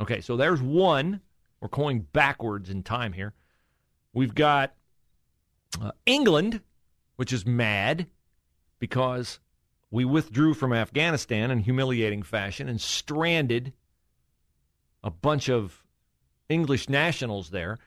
Okay, 0.00 0.20
so 0.20 0.36
there's 0.36 0.62
one. 0.62 1.20
We're 1.60 1.68
going 1.68 2.02
backwards 2.12 2.70
in 2.70 2.84
time 2.84 3.12
here. 3.12 3.34
We've 4.12 4.34
got 4.34 4.74
uh, 5.80 5.92
England, 6.06 6.60
which 7.16 7.32
is 7.32 7.44
mad 7.44 8.06
because 8.78 9.40
we 9.90 10.04
withdrew 10.04 10.54
from 10.54 10.72
Afghanistan 10.72 11.50
in 11.50 11.60
humiliating 11.60 12.22
fashion 12.22 12.68
and 12.68 12.80
stranded 12.80 13.72
a 15.02 15.10
bunch 15.10 15.48
of 15.48 15.84
English 16.48 16.88
nationals 16.88 17.50
there. 17.50 17.78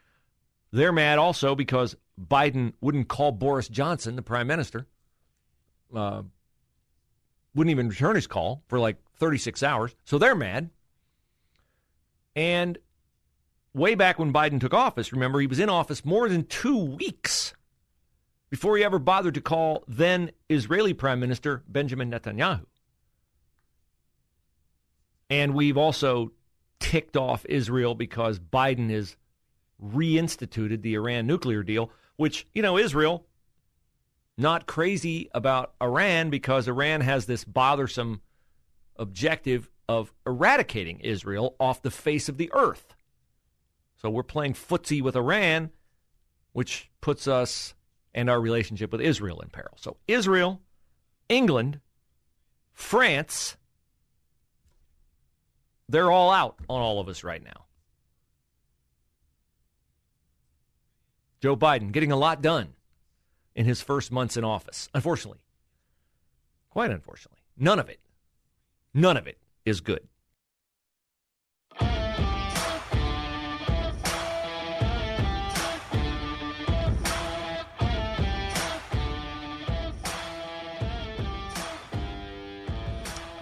They're 0.71 0.91
mad 0.91 1.19
also 1.19 1.55
because 1.55 1.95
Biden 2.19 2.73
wouldn't 2.81 3.07
call 3.07 3.31
Boris 3.31 3.67
Johnson, 3.67 4.15
the 4.15 4.21
prime 4.21 4.47
minister, 4.47 4.87
uh, 5.95 6.23
wouldn't 7.55 7.71
even 7.71 7.89
return 7.89 8.15
his 8.15 8.27
call 8.27 8.63
for 8.67 8.79
like 8.79 8.97
36 9.17 9.61
hours. 9.63 9.95
So 10.05 10.17
they're 10.17 10.35
mad. 10.35 10.69
And 12.35 12.77
way 13.73 13.95
back 13.95 14.17
when 14.17 14.33
Biden 14.33 14.59
took 14.59 14.73
office, 14.73 15.13
remember, 15.13 15.39
he 15.39 15.47
was 15.47 15.59
in 15.59 15.69
office 15.69 16.03
more 16.03 16.27
than 16.27 16.45
two 16.45 16.77
weeks 16.77 17.53
before 18.53 18.77
he 18.77 18.83
ever 18.83 18.99
bothered 18.99 19.33
to 19.33 19.41
call 19.41 19.83
then 19.87 20.29
Israeli 20.47 20.93
Prime 20.93 21.19
Minister 21.19 21.63
Benjamin 21.67 22.11
Netanyahu. 22.11 22.63
And 25.27 25.55
we've 25.55 25.75
also 25.75 26.33
ticked 26.79 27.17
off 27.17 27.47
Israel 27.49 27.95
because 27.95 28.37
Biden 28.37 28.91
has 28.91 29.17
reinstituted 29.83 30.83
the 30.83 30.93
Iran 30.93 31.25
nuclear 31.25 31.63
deal, 31.63 31.89
which, 32.17 32.45
you 32.53 32.61
know, 32.61 32.77
Israel, 32.77 33.25
not 34.37 34.67
crazy 34.67 35.31
about 35.33 35.73
Iran 35.81 36.29
because 36.29 36.67
Iran 36.67 37.01
has 37.01 37.25
this 37.25 37.43
bothersome 37.43 38.21
objective 38.97 39.67
of 39.89 40.13
eradicating 40.27 40.99
Israel 40.99 41.55
off 41.59 41.81
the 41.81 41.89
face 41.89 42.29
of 42.29 42.37
the 42.37 42.51
earth. 42.53 42.93
So 43.99 44.11
we're 44.11 44.21
playing 44.21 44.53
footsie 44.53 45.01
with 45.01 45.15
Iran, 45.15 45.71
which 46.51 46.91
puts 47.01 47.27
us 47.27 47.73
and 48.13 48.29
our 48.29 48.39
relationship 48.39 48.91
with 48.91 49.01
Israel 49.01 49.41
in 49.41 49.49
peril. 49.49 49.77
So 49.77 49.97
Israel, 50.07 50.61
England, 51.29 51.79
France, 52.73 53.57
they're 55.89 56.11
all 56.11 56.31
out 56.31 56.55
on 56.69 56.81
all 56.81 56.99
of 56.99 57.07
us 57.07 57.23
right 57.23 57.43
now. 57.43 57.65
Joe 61.41 61.57
Biden 61.57 61.91
getting 61.91 62.11
a 62.11 62.15
lot 62.15 62.41
done 62.41 62.69
in 63.55 63.65
his 63.65 63.81
first 63.81 64.11
months 64.11 64.37
in 64.37 64.43
office. 64.43 64.87
Unfortunately, 64.93 65.41
quite 66.69 66.89
unfortunately, 66.89 67.41
none 67.57 67.79
of 67.79 67.89
it, 67.89 67.99
none 68.93 69.17
of 69.17 69.27
it 69.27 69.37
is 69.65 69.81
good. 69.81 70.07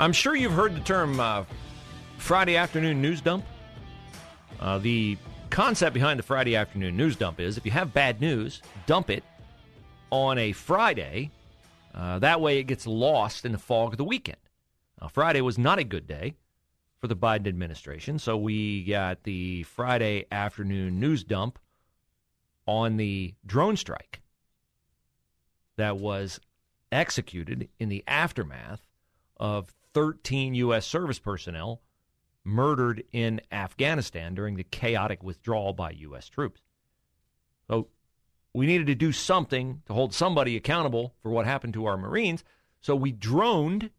I'm 0.01 0.13
sure 0.13 0.35
you've 0.35 0.53
heard 0.53 0.75
the 0.75 0.79
term 0.79 1.19
uh, 1.19 1.43
Friday 2.17 2.55
afternoon 2.55 3.03
news 3.03 3.21
dump. 3.21 3.45
Uh, 4.59 4.79
the 4.79 5.15
concept 5.51 5.93
behind 5.93 6.17
the 6.17 6.23
Friday 6.23 6.55
afternoon 6.55 6.97
news 6.97 7.15
dump 7.15 7.39
is 7.39 7.55
if 7.55 7.67
you 7.67 7.71
have 7.71 7.93
bad 7.93 8.19
news, 8.19 8.63
dump 8.87 9.11
it 9.11 9.23
on 10.09 10.39
a 10.39 10.53
Friday. 10.53 11.29
Uh, 11.93 12.17
that 12.17 12.41
way 12.41 12.57
it 12.57 12.63
gets 12.63 12.87
lost 12.87 13.45
in 13.45 13.51
the 13.51 13.59
fog 13.59 13.93
of 13.93 13.97
the 13.99 14.03
weekend. 14.03 14.39
Now, 14.99 15.07
Friday 15.07 15.41
was 15.41 15.59
not 15.59 15.77
a 15.77 15.83
good 15.83 16.07
day 16.07 16.33
for 16.97 17.07
the 17.07 17.15
Biden 17.15 17.45
administration, 17.45 18.17
so 18.17 18.35
we 18.35 18.83
got 18.85 19.21
the 19.21 19.61
Friday 19.61 20.25
afternoon 20.31 20.99
news 20.99 21.23
dump 21.23 21.59
on 22.65 22.97
the 22.97 23.35
drone 23.45 23.77
strike 23.77 24.21
that 25.77 25.97
was 25.97 26.39
executed 26.91 27.69
in 27.77 27.89
the 27.89 28.03
aftermath 28.07 28.87
of 29.37 29.71
13 29.93 30.53
U.S. 30.55 30.85
service 30.85 31.19
personnel 31.19 31.81
murdered 32.43 33.03
in 33.11 33.41
Afghanistan 33.51 34.33
during 34.33 34.55
the 34.55 34.63
chaotic 34.63 35.23
withdrawal 35.23 35.73
by 35.73 35.91
U.S. 35.91 36.27
troops. 36.27 36.61
So 37.67 37.87
we 38.53 38.65
needed 38.65 38.87
to 38.87 38.95
do 38.95 39.11
something 39.11 39.81
to 39.85 39.93
hold 39.93 40.13
somebody 40.13 40.57
accountable 40.57 41.13
for 41.21 41.29
what 41.29 41.45
happened 41.45 41.73
to 41.75 41.85
our 41.85 41.97
Marines. 41.97 42.43
So 42.81 42.95
we 42.95 43.11
droned 43.11 43.91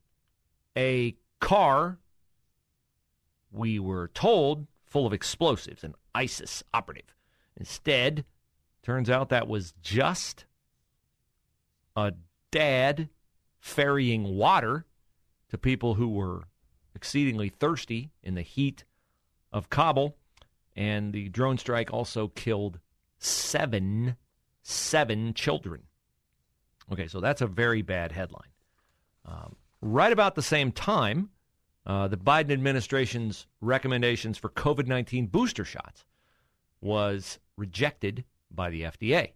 a 0.77 1.17
car, 1.41 1.99
we 3.51 3.79
were 3.79 4.09
told, 4.09 4.67
full 4.85 5.07
of 5.07 5.13
explosives, 5.13 5.85
an 5.85 5.95
ISIS 6.15 6.63
operative. 6.75 7.15
Instead, 7.57 8.25
turns 8.83 9.09
out 9.09 9.29
that 9.29 9.49
was 9.49 9.73
just 9.83 10.47
a 11.95 12.13
dad 12.51 13.09
ferrying 13.61 14.37
water 14.37 14.87
to 15.53 15.59
people 15.59 15.95
who 15.95 16.09
were 16.09 16.45
exceedingly 16.95 17.51
thirsty 17.51 18.11
in 18.23 18.35
the 18.35 18.43
heat 18.43 18.85
of 19.53 19.69
Kabul. 19.69 20.17
And 20.75 21.13
the 21.13 21.29
drone 21.29 21.59
strike 21.59 21.93
also 21.93 22.29
killed 22.29 22.81
seven, 23.19 24.17
seven 24.63 25.35
children. 25.35 25.83
Okay, 26.91 27.07
so 27.07 27.21
that's 27.21 27.43
a 27.43 27.47
very 27.47 27.83
bad 27.83 28.13
headline. 28.13 28.49
Um, 29.27 29.57
right 29.83 30.11
about 30.11 30.35
the 30.35 30.43
same 30.43 30.73
time, 30.73 31.29
uh, 31.85 32.09
the 32.09 32.17
Biden 32.17 32.51
administration's 32.51 33.47
recommendations 33.61 34.39
for 34.39 34.49
COVID 34.49 34.87
19 34.87 35.27
booster 35.27 35.67
shots 35.67 36.07
was 36.81 37.39
rejected 37.59 38.25
by 38.51 38.71
the 38.71 38.85
FDA. 38.85 39.33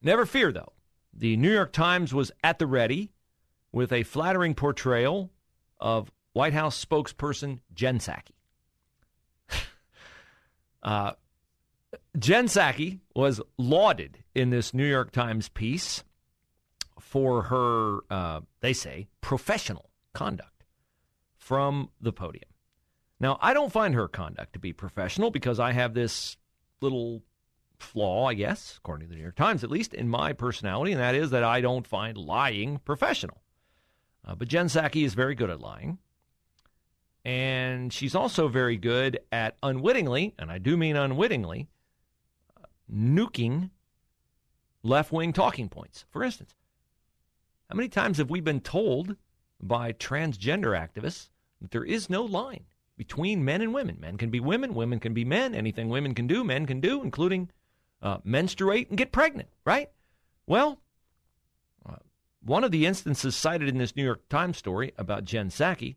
Never 0.00 0.24
fear, 0.24 0.52
though. 0.52 0.72
The 1.12 1.36
New 1.36 1.52
York 1.52 1.72
Times 1.72 2.14
was 2.14 2.32
at 2.42 2.58
the 2.58 2.66
ready 2.66 3.12
with 3.76 3.92
a 3.92 4.02
flattering 4.04 4.54
portrayal 4.54 5.30
of 5.78 6.10
White 6.32 6.54
House 6.54 6.82
spokesperson 6.82 7.58
Jen 7.74 7.98
Psaki. 7.98 8.32
uh, 10.82 11.12
Jen 12.18 12.46
Psaki 12.46 13.00
was 13.14 13.42
lauded 13.58 14.24
in 14.34 14.48
this 14.48 14.72
New 14.72 14.86
York 14.86 15.12
Times 15.12 15.50
piece 15.50 16.04
for 16.98 17.42
her, 17.42 17.98
uh, 18.08 18.40
they 18.60 18.72
say, 18.72 19.08
professional 19.20 19.90
conduct 20.14 20.64
from 21.36 21.90
the 22.00 22.14
podium. 22.14 22.48
Now, 23.20 23.36
I 23.42 23.52
don't 23.52 23.70
find 23.70 23.94
her 23.94 24.08
conduct 24.08 24.54
to 24.54 24.58
be 24.58 24.72
professional 24.72 25.30
because 25.30 25.60
I 25.60 25.72
have 25.72 25.92
this 25.92 26.38
little 26.80 27.22
flaw, 27.78 28.26
I 28.26 28.32
guess, 28.32 28.76
according 28.78 29.08
to 29.08 29.10
the 29.10 29.16
New 29.16 29.22
York 29.22 29.36
Times 29.36 29.62
at 29.62 29.70
least, 29.70 29.92
in 29.92 30.08
my 30.08 30.32
personality, 30.32 30.92
and 30.92 31.00
that 31.02 31.14
is 31.14 31.28
that 31.28 31.44
I 31.44 31.60
don't 31.60 31.86
find 31.86 32.16
lying 32.16 32.78
professional. 32.78 33.42
Uh, 34.26 34.34
but 34.34 34.48
Jen 34.48 34.66
Psaki 34.66 35.04
is 35.04 35.14
very 35.14 35.34
good 35.34 35.50
at 35.50 35.60
lying. 35.60 35.98
And 37.24 37.92
she's 37.92 38.14
also 38.14 38.48
very 38.48 38.76
good 38.76 39.18
at 39.32 39.56
unwittingly, 39.62 40.34
and 40.38 40.50
I 40.50 40.58
do 40.58 40.76
mean 40.76 40.96
unwittingly, 40.96 41.68
uh, 42.56 42.66
nuking 42.92 43.70
left 44.84 45.10
wing 45.12 45.32
talking 45.32 45.68
points. 45.68 46.04
For 46.10 46.22
instance, 46.22 46.54
how 47.68 47.74
many 47.74 47.88
times 47.88 48.18
have 48.18 48.30
we 48.30 48.40
been 48.40 48.60
told 48.60 49.16
by 49.60 49.92
transgender 49.92 50.78
activists 50.78 51.30
that 51.60 51.72
there 51.72 51.84
is 51.84 52.08
no 52.08 52.22
line 52.22 52.64
between 52.96 53.44
men 53.44 53.60
and 53.60 53.74
women? 53.74 53.98
Men 54.00 54.16
can 54.18 54.30
be 54.30 54.38
women, 54.38 54.74
women 54.74 55.00
can 55.00 55.12
be 55.12 55.24
men. 55.24 55.52
Anything 55.52 55.88
women 55.88 56.14
can 56.14 56.28
do, 56.28 56.44
men 56.44 56.64
can 56.64 56.80
do, 56.80 57.02
including 57.02 57.50
uh, 58.02 58.18
menstruate 58.22 58.88
and 58.88 58.98
get 58.98 59.10
pregnant, 59.10 59.48
right? 59.64 59.90
Well, 60.46 60.80
one 62.46 62.64
of 62.64 62.70
the 62.70 62.86
instances 62.86 63.34
cited 63.34 63.68
in 63.68 63.78
this 63.78 63.96
New 63.96 64.04
York 64.04 64.28
Times 64.28 64.56
story 64.56 64.92
about 64.96 65.24
Jen 65.24 65.50
Psaki 65.50 65.96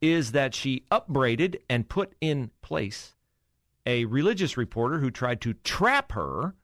is 0.00 0.32
that 0.32 0.54
she 0.54 0.84
upbraided 0.90 1.60
and 1.68 1.88
put 1.88 2.14
in 2.20 2.50
place 2.62 3.14
a 3.84 4.04
religious 4.04 4.56
reporter 4.56 4.98
who 5.00 5.10
tried 5.10 5.40
to 5.40 5.54
trap 5.54 6.12
her 6.12 6.54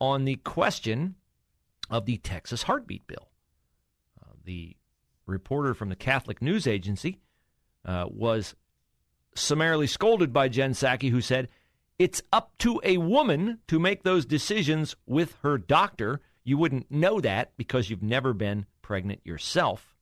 on 0.00 0.24
the 0.24 0.36
question 0.36 1.16
of 1.90 2.06
the 2.06 2.16
Texas 2.18 2.62
heartbeat 2.62 3.06
bill. 3.06 3.28
Uh, 4.22 4.32
the 4.44 4.76
reporter 5.26 5.74
from 5.74 5.88
the 5.88 5.96
Catholic 5.96 6.40
News 6.40 6.66
Agency 6.66 7.18
uh, 7.84 8.06
was 8.08 8.54
summarily 9.34 9.86
scolded 9.86 10.32
by 10.32 10.48
Jen 10.48 10.72
Psaki, 10.72 11.10
who 11.10 11.20
said, 11.20 11.48
It's 11.98 12.22
up 12.32 12.56
to 12.58 12.80
a 12.84 12.96
woman 12.98 13.58
to 13.68 13.78
make 13.78 14.02
those 14.02 14.24
decisions 14.24 14.96
with 15.06 15.36
her 15.42 15.58
doctor. 15.58 16.20
You 16.44 16.58
wouldn't 16.58 16.90
know 16.90 17.20
that 17.20 17.56
because 17.56 17.88
you've 17.88 18.02
never 18.02 18.32
been 18.32 18.66
pregnant 18.82 19.20
yourself. 19.24 19.94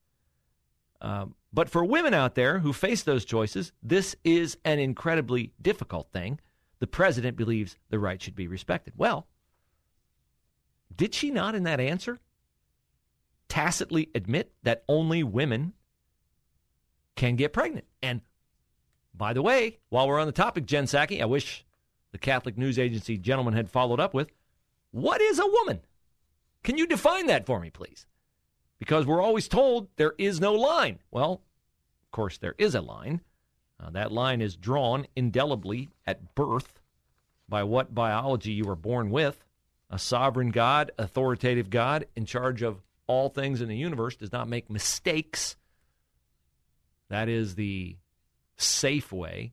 Uh, 1.00 1.26
but 1.52 1.68
for 1.68 1.84
women 1.84 2.14
out 2.14 2.34
there 2.34 2.58
who 2.58 2.72
face 2.72 3.02
those 3.02 3.24
choices, 3.24 3.72
this 3.82 4.16
is 4.24 4.56
an 4.64 4.78
incredibly 4.78 5.52
difficult 5.60 6.10
thing. 6.12 6.40
The 6.80 6.86
president 6.86 7.36
believes 7.36 7.76
the 7.90 7.98
right 7.98 8.20
should 8.20 8.34
be 8.34 8.48
respected. 8.48 8.94
Well, 8.96 9.26
did 10.94 11.14
she 11.14 11.30
not 11.30 11.54
in 11.54 11.62
that 11.64 11.80
answer 11.80 12.18
tacitly 13.48 14.10
admit 14.14 14.52
that 14.62 14.84
only 14.88 15.22
women 15.22 15.74
can 17.14 17.36
get 17.36 17.52
pregnant? 17.52 17.86
And 18.02 18.20
by 19.14 19.32
the 19.32 19.42
way, 19.42 19.78
while 19.90 20.08
we're 20.08 20.20
on 20.20 20.26
the 20.26 20.32
topic, 20.32 20.66
Jen 20.66 20.86
Psaki, 20.86 21.20
I 21.20 21.26
wish 21.26 21.64
the 22.12 22.18
Catholic 22.18 22.58
News 22.58 22.78
Agency 22.78 23.18
gentleman 23.18 23.54
had 23.54 23.70
followed 23.70 24.00
up 24.00 24.14
with 24.14 24.30
what 24.90 25.20
is 25.20 25.38
a 25.38 25.46
woman? 25.46 25.80
Can 26.62 26.78
you 26.78 26.86
define 26.86 27.26
that 27.26 27.46
for 27.46 27.58
me, 27.60 27.70
please? 27.70 28.06
Because 28.78 29.06
we're 29.06 29.22
always 29.22 29.48
told 29.48 29.88
there 29.96 30.14
is 30.18 30.40
no 30.40 30.54
line. 30.54 30.98
Well, 31.10 31.42
of 32.04 32.10
course, 32.10 32.38
there 32.38 32.54
is 32.58 32.74
a 32.74 32.80
line. 32.80 33.20
Uh, 33.80 33.90
that 33.90 34.12
line 34.12 34.40
is 34.40 34.56
drawn 34.56 35.06
indelibly 35.16 35.90
at 36.06 36.34
birth 36.34 36.80
by 37.48 37.64
what 37.64 37.94
biology 37.94 38.52
you 38.52 38.64
were 38.64 38.76
born 38.76 39.10
with. 39.10 39.44
A 39.90 39.98
sovereign 39.98 40.50
God, 40.50 40.90
authoritative 40.98 41.68
God, 41.68 42.06
in 42.16 42.24
charge 42.24 42.62
of 42.62 42.80
all 43.06 43.28
things 43.28 43.60
in 43.60 43.68
the 43.68 43.76
universe, 43.76 44.16
does 44.16 44.32
not 44.32 44.48
make 44.48 44.70
mistakes. 44.70 45.56
That 47.08 47.28
is 47.28 47.56
the 47.56 47.96
safe 48.56 49.12
way, 49.12 49.52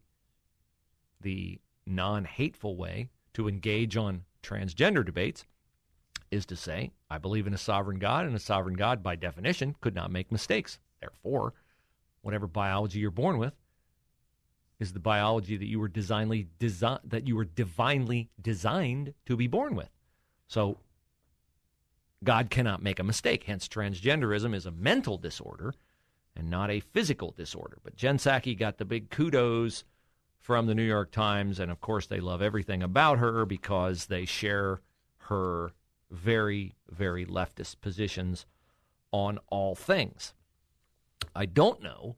the 1.19 1.59
non 1.85 2.23
hateful 2.23 2.77
way 2.77 3.09
to 3.33 3.47
engage 3.47 3.97
on 3.97 4.23
transgender 4.43 5.05
debates 5.05 5.45
is 6.31 6.45
to 6.47 6.55
say, 6.55 6.91
I 7.09 7.17
believe 7.17 7.47
in 7.47 7.53
a 7.53 7.57
sovereign 7.57 7.99
God, 7.99 8.25
and 8.25 8.35
a 8.35 8.39
sovereign 8.39 8.75
God, 8.75 9.01
by 9.01 9.15
definition, 9.15 9.75
could 9.81 9.95
not 9.95 10.11
make 10.11 10.31
mistakes. 10.31 10.79
Therefore, 11.01 11.53
whatever 12.21 12.47
biology 12.47 12.99
you're 12.99 13.11
born 13.11 13.37
with 13.37 13.53
is 14.79 14.93
the 14.93 14.99
biology 14.99 15.57
that 15.57 15.67
you 15.67 15.79
were 15.79 15.87
designly 15.87 16.47
desi- 16.59 16.99
that 17.03 17.27
you 17.27 17.35
were 17.35 17.45
divinely 17.45 18.29
designed 18.41 19.13
to 19.25 19.35
be 19.35 19.47
born 19.47 19.75
with. 19.75 19.89
So 20.47 20.77
God 22.23 22.49
cannot 22.49 22.81
make 22.81 22.99
a 22.99 23.03
mistake. 23.03 23.43
Hence, 23.43 23.67
transgenderism 23.67 24.53
is 24.53 24.65
a 24.65 24.71
mental 24.71 25.17
disorder 25.17 25.73
and 26.35 26.49
not 26.49 26.69
a 26.69 26.79
physical 26.79 27.31
disorder. 27.31 27.79
But 27.83 27.95
Jen 27.95 28.17
Psaki 28.17 28.57
got 28.57 28.77
the 28.77 28.85
big 28.85 29.09
kudos 29.09 29.83
from 30.39 30.67
the 30.67 30.75
New 30.75 30.83
York 30.83 31.11
Times, 31.11 31.59
and 31.59 31.69
of 31.69 31.81
course, 31.81 32.07
they 32.07 32.19
love 32.19 32.41
everything 32.41 32.81
about 32.81 33.19
her 33.19 33.45
because 33.45 34.05
they 34.05 34.25
share 34.25 34.81
her 35.23 35.73
very, 36.11 36.75
very 36.89 37.25
leftist 37.25 37.81
positions 37.81 38.45
on 39.11 39.39
all 39.47 39.75
things. 39.75 40.33
I 41.35 41.45
don't 41.45 41.81
know 41.81 42.15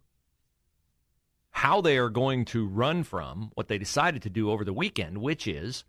how 1.51 1.81
they 1.81 1.97
are 1.97 2.09
going 2.09 2.45
to 2.45 2.65
run 2.65 3.03
from 3.03 3.51
what 3.55 3.67
they 3.67 3.77
decided 3.77 4.21
to 4.23 4.29
do 4.29 4.49
over 4.49 4.63
the 4.63 4.73
weekend, 4.73 5.17
which 5.17 5.47
is 5.47 5.83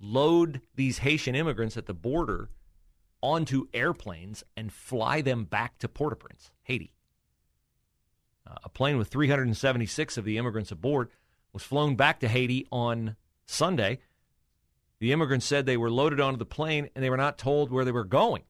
load 0.00 0.60
these 0.74 0.98
Haitian 0.98 1.34
immigrants 1.34 1.76
at 1.76 1.86
the 1.86 1.94
border 1.94 2.48
onto 3.22 3.66
airplanes 3.74 4.44
and 4.56 4.72
fly 4.72 5.20
them 5.20 5.44
back 5.44 5.78
to 5.78 5.88
Port 5.88 6.12
au 6.12 6.16
Prince, 6.16 6.50
Haiti. 6.62 6.92
Uh, 8.46 8.54
a 8.64 8.68
plane 8.68 8.96
with 8.96 9.08
376 9.08 10.16
of 10.16 10.24
the 10.24 10.38
immigrants 10.38 10.72
aboard 10.72 11.10
was 11.52 11.62
flown 11.62 11.96
back 11.96 12.20
to 12.20 12.28
Haiti 12.28 12.66
on 12.72 13.16
Sunday. 13.44 13.98
The 15.00 15.12
immigrants 15.12 15.46
said 15.46 15.64
they 15.64 15.78
were 15.78 15.90
loaded 15.90 16.20
onto 16.20 16.38
the 16.38 16.46
plane 16.46 16.90
and 16.94 17.02
they 17.02 17.10
were 17.10 17.16
not 17.16 17.38
told 17.38 17.70
where 17.70 17.84
they 17.84 17.92
were 17.92 18.04
going. 18.04 18.42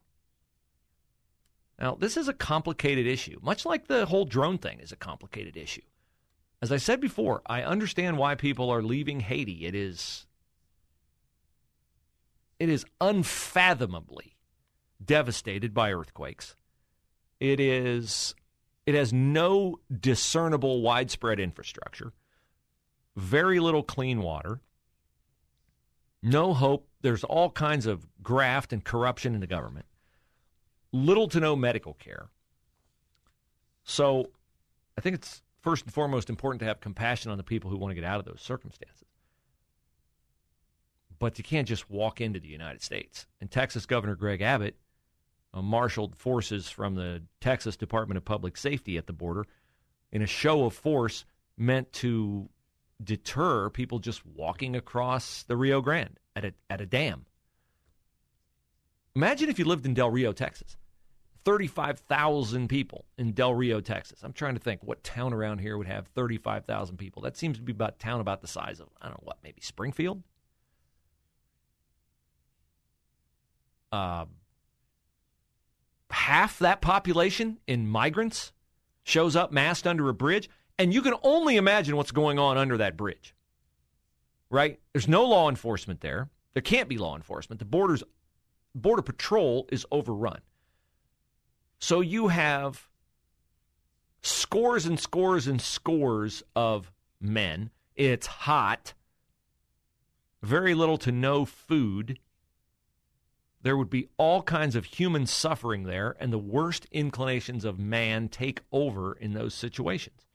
Now, 1.78 1.94
this 1.94 2.16
is 2.16 2.28
a 2.28 2.34
complicated 2.34 3.06
issue, 3.06 3.38
much 3.40 3.64
like 3.64 3.86
the 3.86 4.04
whole 4.06 4.26
drone 4.26 4.58
thing 4.58 4.80
is 4.80 4.92
a 4.92 4.96
complicated 4.96 5.56
issue. 5.56 5.80
As 6.60 6.70
I 6.70 6.76
said 6.76 7.00
before, 7.00 7.40
I 7.46 7.62
understand 7.62 8.18
why 8.18 8.34
people 8.34 8.68
are 8.68 8.82
leaving 8.82 9.20
Haiti. 9.20 9.64
It 9.64 9.74
is 9.74 10.26
it 12.58 12.68
is 12.68 12.84
unfathomably 13.00 14.36
devastated 15.02 15.72
by 15.72 15.90
earthquakes. 15.92 16.54
It 17.38 17.60
is 17.60 18.34
it 18.84 18.94
has 18.94 19.12
no 19.12 19.80
discernible 19.90 20.82
widespread 20.82 21.40
infrastructure, 21.40 22.12
very 23.16 23.58
little 23.60 23.82
clean 23.82 24.20
water, 24.20 24.60
no 26.22 26.54
hope. 26.54 26.86
There's 27.02 27.24
all 27.24 27.50
kinds 27.50 27.86
of 27.86 28.06
graft 28.22 28.72
and 28.72 28.84
corruption 28.84 29.34
in 29.34 29.40
the 29.40 29.46
government, 29.46 29.86
little 30.92 31.28
to 31.28 31.40
no 31.40 31.56
medical 31.56 31.94
care. 31.94 32.28
So 33.84 34.30
I 34.98 35.00
think 35.00 35.14
it's 35.14 35.42
first 35.60 35.84
and 35.84 35.94
foremost 35.94 36.28
important 36.28 36.60
to 36.60 36.66
have 36.66 36.80
compassion 36.80 37.30
on 37.30 37.38
the 37.38 37.44
people 37.44 37.70
who 37.70 37.76
want 37.76 37.90
to 37.90 37.94
get 37.94 38.04
out 38.04 38.18
of 38.18 38.26
those 38.26 38.40
circumstances. 38.40 39.08
But 41.18 41.38
you 41.38 41.44
can't 41.44 41.68
just 41.68 41.90
walk 41.90 42.20
into 42.20 42.40
the 42.40 42.48
United 42.48 42.82
States. 42.82 43.26
And 43.40 43.50
Texas 43.50 43.84
Governor 43.84 44.14
Greg 44.14 44.40
Abbott 44.40 44.76
uh, 45.52 45.60
marshaled 45.60 46.16
forces 46.16 46.70
from 46.70 46.94
the 46.94 47.22
Texas 47.40 47.76
Department 47.76 48.16
of 48.16 48.24
Public 48.24 48.56
Safety 48.56 48.96
at 48.96 49.06
the 49.06 49.12
border 49.12 49.46
in 50.12 50.22
a 50.22 50.26
show 50.26 50.64
of 50.64 50.74
force 50.74 51.24
meant 51.56 51.92
to 51.92 52.48
deter 53.02 53.70
people 53.70 53.98
just 53.98 54.24
walking 54.26 54.76
across 54.76 55.42
the 55.44 55.56
Rio 55.56 55.80
Grande 55.80 56.18
at 56.36 56.44
a, 56.44 56.54
at 56.68 56.80
a 56.80 56.86
dam. 56.86 57.26
Imagine 59.14 59.48
if 59.48 59.58
you 59.58 59.64
lived 59.64 59.86
in 59.86 59.94
Del 59.94 60.10
Rio, 60.10 60.32
Texas. 60.32 60.76
35,000 61.44 62.68
people 62.68 63.06
in 63.16 63.32
Del 63.32 63.54
Rio, 63.54 63.80
Texas. 63.80 64.22
I'm 64.22 64.32
trying 64.32 64.54
to 64.54 64.60
think 64.60 64.82
what 64.82 65.02
town 65.02 65.32
around 65.32 65.58
here 65.58 65.78
would 65.78 65.86
have 65.86 66.06
35,000 66.08 66.96
people. 66.98 67.22
That 67.22 67.36
seems 67.36 67.56
to 67.56 67.62
be 67.62 67.72
about 67.72 67.98
town 67.98 68.20
about 68.20 68.42
the 68.42 68.46
size 68.46 68.78
of, 68.78 68.88
I 69.00 69.06
don't 69.06 69.18
know 69.18 69.24
what, 69.24 69.38
maybe 69.42 69.62
Springfield? 69.62 70.22
Uh, 73.90 74.26
half 76.10 76.58
that 76.58 76.80
population 76.80 77.58
in 77.66 77.88
migrants 77.88 78.52
shows 79.02 79.34
up 79.34 79.50
massed 79.50 79.86
under 79.86 80.08
a 80.08 80.14
bridge, 80.14 80.48
and 80.80 80.94
you 80.94 81.02
can 81.02 81.12
only 81.22 81.58
imagine 81.58 81.94
what's 81.94 82.10
going 82.10 82.38
on 82.38 82.56
under 82.56 82.78
that 82.78 82.96
bridge. 82.96 83.34
Right? 84.48 84.80
There's 84.94 85.06
no 85.06 85.26
law 85.26 85.50
enforcement 85.50 86.00
there. 86.00 86.30
There 86.54 86.62
can't 86.62 86.88
be 86.88 86.96
law 86.96 87.14
enforcement. 87.16 87.58
The 87.58 87.66
borders 87.66 88.02
border 88.74 89.02
patrol 89.02 89.68
is 89.70 89.84
overrun. 89.92 90.40
So 91.78 92.00
you 92.00 92.28
have 92.28 92.88
scores 94.22 94.86
and 94.86 94.98
scores 94.98 95.46
and 95.46 95.60
scores 95.60 96.42
of 96.56 96.90
men. 97.20 97.70
It's 97.94 98.26
hot. 98.26 98.94
Very 100.42 100.74
little 100.74 100.96
to 100.98 101.12
no 101.12 101.44
food. 101.44 102.18
There 103.60 103.76
would 103.76 103.90
be 103.90 104.08
all 104.16 104.42
kinds 104.42 104.76
of 104.76 104.86
human 104.86 105.26
suffering 105.26 105.82
there, 105.82 106.16
and 106.18 106.32
the 106.32 106.38
worst 106.38 106.86
inclinations 106.90 107.66
of 107.66 107.78
man 107.78 108.30
take 108.30 108.62
over 108.72 109.12
in 109.12 109.34
those 109.34 109.52
situations. 109.52 110.29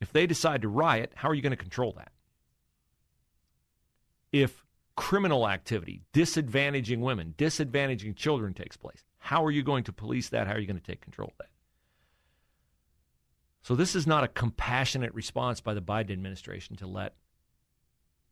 If 0.00 0.12
they 0.12 0.26
decide 0.26 0.62
to 0.62 0.68
riot, 0.68 1.12
how 1.16 1.28
are 1.28 1.34
you 1.34 1.42
going 1.42 1.50
to 1.50 1.56
control 1.56 1.92
that? 1.96 2.12
If 4.32 4.64
criminal 4.96 5.48
activity, 5.48 6.02
disadvantaging 6.12 6.98
women, 6.98 7.34
disadvantaging 7.36 8.16
children 8.16 8.54
takes 8.54 8.76
place, 8.76 9.04
how 9.18 9.44
are 9.44 9.50
you 9.50 9.62
going 9.62 9.84
to 9.84 9.92
police 9.92 10.28
that? 10.28 10.46
How 10.46 10.54
are 10.54 10.58
you 10.58 10.66
going 10.66 10.80
to 10.80 10.86
take 10.86 11.00
control 11.00 11.28
of 11.28 11.38
that? 11.38 11.50
So, 13.62 13.74
this 13.74 13.94
is 13.94 14.06
not 14.06 14.24
a 14.24 14.28
compassionate 14.28 15.12
response 15.14 15.60
by 15.60 15.74
the 15.74 15.82
Biden 15.82 16.12
administration 16.12 16.76
to 16.76 16.86
let 16.86 17.14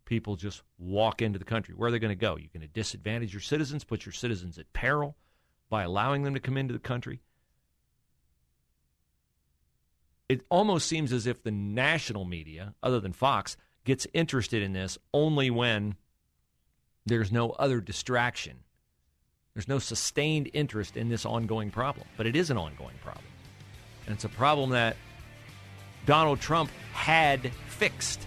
people 0.04 0.36
just 0.36 0.62
walk 0.78 1.20
into 1.20 1.38
the 1.38 1.44
country. 1.44 1.74
Where 1.74 1.88
are 1.88 1.90
they 1.90 1.98
going 1.98 2.08
to 2.08 2.14
go? 2.14 2.36
You're 2.36 2.50
going 2.52 2.62
to 2.62 2.68
disadvantage 2.68 3.34
your 3.34 3.40
citizens, 3.40 3.84
put 3.84 4.06
your 4.06 4.12
citizens 4.12 4.56
at 4.56 4.72
peril 4.72 5.16
by 5.68 5.82
allowing 5.82 6.22
them 6.22 6.34
to 6.34 6.40
come 6.40 6.56
into 6.56 6.72
the 6.72 6.78
country. 6.78 7.20
It 10.28 10.42
almost 10.48 10.88
seems 10.88 11.12
as 11.12 11.26
if 11.26 11.42
the 11.42 11.50
national 11.50 12.24
media, 12.24 12.74
other 12.82 13.00
than 13.00 13.12
Fox, 13.12 13.56
gets 13.84 14.06
interested 14.12 14.62
in 14.62 14.72
this 14.72 14.98
only 15.14 15.50
when 15.50 15.94
there's 17.04 17.30
no 17.30 17.50
other 17.50 17.80
distraction. 17.80 18.58
There's 19.54 19.68
no 19.68 19.78
sustained 19.78 20.50
interest 20.52 20.96
in 20.96 21.08
this 21.08 21.24
ongoing 21.24 21.70
problem, 21.70 22.06
but 22.16 22.26
it 22.26 22.36
is 22.36 22.50
an 22.50 22.58
ongoing 22.58 22.96
problem. 23.02 23.24
And 24.04 24.14
it's 24.14 24.24
a 24.24 24.28
problem 24.28 24.70
that 24.70 24.96
Donald 26.04 26.40
Trump 26.40 26.70
had 26.92 27.52
fixed. 27.68 28.26